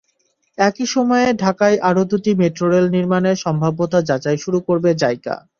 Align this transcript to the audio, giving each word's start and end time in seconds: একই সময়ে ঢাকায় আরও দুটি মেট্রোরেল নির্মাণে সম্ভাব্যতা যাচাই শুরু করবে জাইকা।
একই 0.57 0.85
সময়ে 0.87 1.27
ঢাকায় 1.43 1.77
আরও 1.89 2.03
দুটি 2.11 2.31
মেট্রোরেল 2.41 2.85
নির্মাণে 2.95 3.31
সম্ভাব্যতা 3.43 3.99
যাচাই 4.09 4.37
শুরু 4.43 4.59
করবে 4.67 4.89
জাইকা। 5.01 5.35